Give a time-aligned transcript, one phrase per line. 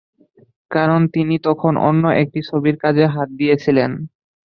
[0.71, 3.91] কারণ তিনি তখন অন্য একটি ছবির কাজে হাত দিয়েছিলেন।